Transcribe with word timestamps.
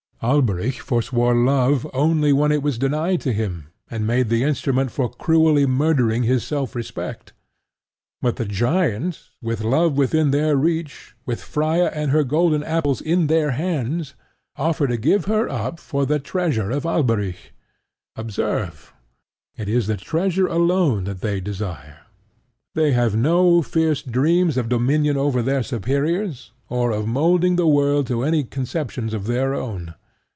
Alberic 0.23 0.75
forswore 0.75 1.33
love 1.33 1.87
only 1.95 2.31
when 2.31 2.51
it 2.51 2.61
was 2.61 2.77
denied 2.77 3.19
to 3.21 3.33
him 3.33 3.69
and 3.89 4.05
made 4.05 4.29
the 4.29 4.43
instrument 4.43 4.91
for 4.91 5.09
cruelly 5.09 5.65
murdering 5.65 6.21
his 6.21 6.43
self 6.43 6.75
respect. 6.75 7.33
But 8.21 8.35
the 8.35 8.45
giants, 8.45 9.31
with 9.41 9.61
love 9.63 9.97
within 9.97 10.29
their 10.29 10.55
reach, 10.55 11.15
with 11.25 11.41
Freia 11.41 11.87
and 11.91 12.11
her 12.11 12.23
golden 12.23 12.61
apples 12.63 13.01
in 13.01 13.25
their 13.25 13.49
hands, 13.57 14.13
offer 14.57 14.85
to 14.85 14.95
give 14.95 15.25
her 15.25 15.49
up 15.49 15.79
for 15.79 16.05
the 16.05 16.19
treasure 16.19 16.69
of 16.69 16.85
Alberic. 16.85 17.53
Observe, 18.15 18.93
it 19.57 19.67
is 19.67 19.87
the 19.87 19.97
treasure 19.97 20.45
alone 20.45 21.05
that 21.05 21.21
they 21.21 21.41
desire. 21.41 22.01
They 22.75 22.91
have 22.91 23.15
no 23.15 23.63
fierce 23.63 24.03
dreams 24.03 24.55
of 24.55 24.69
dominion 24.69 25.17
over 25.17 25.41
their 25.41 25.63
superiors, 25.63 26.51
or 26.69 26.91
of 26.91 27.07
moulding 27.07 27.55
the 27.55 27.65
world 27.65 28.05
to 28.05 28.21
any 28.21 28.43
conceptions 28.43 29.15
of 29.15 29.25
their 29.25 29.55
own. 29.55 29.95